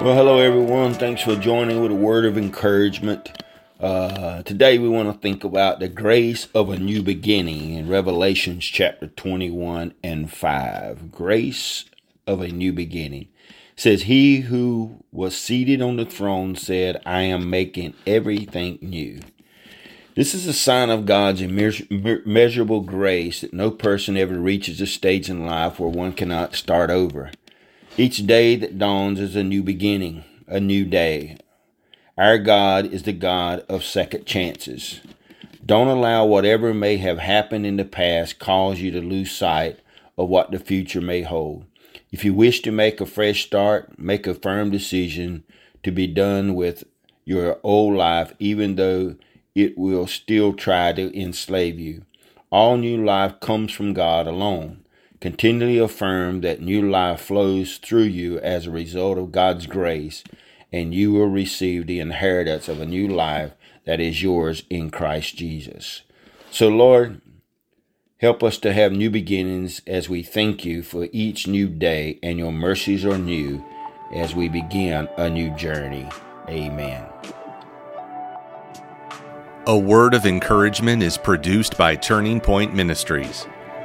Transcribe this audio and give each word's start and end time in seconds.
Well, 0.00 0.14
hello 0.14 0.38
everyone. 0.38 0.94
Thanks 0.94 1.20
for 1.20 1.36
joining 1.36 1.82
with 1.82 1.90
a 1.90 1.94
word 1.94 2.24
of 2.24 2.38
encouragement. 2.38 3.44
Uh, 3.78 4.42
today 4.44 4.78
we 4.78 4.88
want 4.88 5.12
to 5.12 5.20
think 5.20 5.44
about 5.44 5.78
the 5.78 5.90
grace 5.90 6.48
of 6.54 6.70
a 6.70 6.78
new 6.78 7.02
beginning 7.02 7.74
in 7.74 7.86
Revelations 7.86 8.64
chapter 8.64 9.08
21 9.08 9.92
and 10.02 10.32
5. 10.32 11.12
Grace 11.12 11.84
of 12.26 12.40
a 12.40 12.48
new 12.48 12.72
beginning. 12.72 13.28
It 13.74 13.80
says, 13.80 14.02
He 14.04 14.40
who 14.40 15.04
was 15.12 15.36
seated 15.36 15.82
on 15.82 15.96
the 15.96 16.06
throne 16.06 16.56
said, 16.56 17.02
I 17.04 17.20
am 17.20 17.50
making 17.50 17.92
everything 18.06 18.78
new. 18.80 19.20
This 20.14 20.32
is 20.34 20.46
a 20.46 20.54
sign 20.54 20.88
of 20.88 21.04
God's 21.04 21.42
immeasurable 21.42 22.80
grace 22.80 23.42
that 23.42 23.52
no 23.52 23.70
person 23.70 24.16
ever 24.16 24.38
reaches 24.38 24.80
a 24.80 24.86
stage 24.86 25.28
in 25.28 25.44
life 25.44 25.78
where 25.78 25.90
one 25.90 26.14
cannot 26.14 26.54
start 26.54 26.88
over. 26.88 27.32
Each 28.00 28.26
day 28.26 28.56
that 28.56 28.78
dawns 28.78 29.20
is 29.20 29.36
a 29.36 29.44
new 29.44 29.62
beginning, 29.62 30.24
a 30.46 30.58
new 30.58 30.86
day. 30.86 31.36
Our 32.16 32.38
God 32.38 32.86
is 32.86 33.02
the 33.02 33.12
God 33.12 33.62
of 33.68 33.84
second 33.84 34.24
chances. 34.24 35.02
Don't 35.66 35.86
allow 35.86 36.24
whatever 36.24 36.72
may 36.72 36.96
have 36.96 37.18
happened 37.18 37.66
in 37.66 37.76
the 37.76 37.84
past 37.84 38.38
cause 38.38 38.80
you 38.80 38.90
to 38.92 39.02
lose 39.02 39.30
sight 39.30 39.80
of 40.16 40.30
what 40.30 40.50
the 40.50 40.58
future 40.58 41.02
may 41.02 41.20
hold. 41.20 41.66
If 42.10 42.24
you 42.24 42.32
wish 42.32 42.62
to 42.62 42.72
make 42.72 43.02
a 43.02 43.04
fresh 43.04 43.44
start, 43.44 43.98
make 43.98 44.26
a 44.26 44.32
firm 44.32 44.70
decision 44.70 45.44
to 45.82 45.90
be 45.90 46.06
done 46.06 46.54
with 46.54 46.84
your 47.26 47.60
old 47.62 47.98
life, 47.98 48.32
even 48.38 48.76
though 48.76 49.16
it 49.54 49.76
will 49.76 50.06
still 50.06 50.54
try 50.54 50.94
to 50.94 51.20
enslave 51.20 51.78
you. 51.78 52.06
All 52.50 52.78
new 52.78 53.04
life 53.04 53.40
comes 53.40 53.72
from 53.72 53.92
God 53.92 54.26
alone. 54.26 54.86
Continually 55.20 55.76
affirm 55.76 56.40
that 56.40 56.62
new 56.62 56.88
life 56.88 57.20
flows 57.20 57.76
through 57.76 58.04
you 58.04 58.38
as 58.38 58.66
a 58.66 58.70
result 58.70 59.18
of 59.18 59.32
God's 59.32 59.66
grace, 59.66 60.24
and 60.72 60.94
you 60.94 61.12
will 61.12 61.26
receive 61.26 61.86
the 61.86 62.00
inheritance 62.00 62.68
of 62.68 62.80
a 62.80 62.86
new 62.86 63.06
life 63.06 63.52
that 63.84 64.00
is 64.00 64.22
yours 64.22 64.62
in 64.70 64.90
Christ 64.90 65.36
Jesus. 65.36 66.02
So, 66.50 66.68
Lord, 66.68 67.20
help 68.18 68.42
us 68.42 68.56
to 68.58 68.72
have 68.72 68.92
new 68.92 69.10
beginnings 69.10 69.82
as 69.86 70.08
we 70.08 70.22
thank 70.22 70.64
you 70.64 70.82
for 70.82 71.08
each 71.12 71.46
new 71.46 71.68
day, 71.68 72.18
and 72.22 72.38
your 72.38 72.52
mercies 72.52 73.04
are 73.04 73.18
new 73.18 73.62
as 74.14 74.34
we 74.34 74.48
begin 74.48 75.06
a 75.18 75.28
new 75.28 75.54
journey. 75.54 76.08
Amen. 76.48 77.06
A 79.66 79.78
word 79.78 80.14
of 80.14 80.24
encouragement 80.24 81.02
is 81.02 81.18
produced 81.18 81.76
by 81.76 81.94
Turning 81.94 82.40
Point 82.40 82.74
Ministries. 82.74 83.46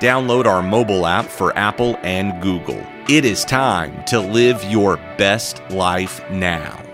Download 0.00 0.46
our 0.46 0.62
mobile 0.62 1.06
app 1.06 1.26
for 1.26 1.54
Apple 1.58 1.98
and 2.02 2.40
Google. 2.42 2.82
It 3.06 3.26
is 3.26 3.44
time 3.44 4.02
to 4.04 4.18
live 4.18 4.64
your 4.64 4.96
best 5.18 5.60
life 5.70 6.22
now. 6.30 6.89